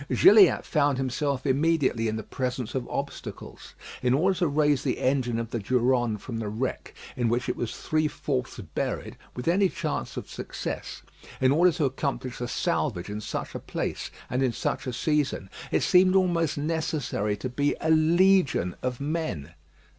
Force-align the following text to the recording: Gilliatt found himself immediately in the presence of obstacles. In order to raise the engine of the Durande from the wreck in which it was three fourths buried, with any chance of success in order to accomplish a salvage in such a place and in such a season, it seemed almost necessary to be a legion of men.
Gilliatt 0.09 0.65
found 0.65 0.97
himself 0.97 1.45
immediately 1.45 2.07
in 2.07 2.15
the 2.15 2.23
presence 2.23 2.73
of 2.73 2.87
obstacles. 2.89 3.75
In 4.01 4.15
order 4.15 4.35
to 4.39 4.47
raise 4.47 4.81
the 4.81 4.97
engine 4.97 5.37
of 5.37 5.51
the 5.51 5.59
Durande 5.59 6.19
from 6.19 6.37
the 6.37 6.49
wreck 6.49 6.95
in 7.15 7.29
which 7.29 7.47
it 7.47 7.55
was 7.55 7.77
three 7.77 8.07
fourths 8.07 8.57
buried, 8.57 9.15
with 9.35 9.47
any 9.47 9.69
chance 9.69 10.17
of 10.17 10.27
success 10.27 11.03
in 11.39 11.51
order 11.51 11.71
to 11.73 11.85
accomplish 11.85 12.41
a 12.41 12.47
salvage 12.47 13.09
in 13.11 13.21
such 13.21 13.53
a 13.53 13.59
place 13.59 14.09
and 14.27 14.41
in 14.41 14.53
such 14.53 14.87
a 14.87 14.93
season, 14.93 15.51
it 15.71 15.83
seemed 15.83 16.15
almost 16.15 16.57
necessary 16.57 17.37
to 17.37 17.47
be 17.47 17.75
a 17.79 17.91
legion 17.91 18.75
of 18.81 18.99
men. 18.99 19.53